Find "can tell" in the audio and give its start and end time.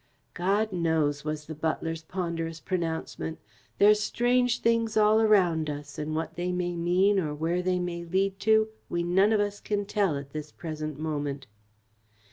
9.59-10.17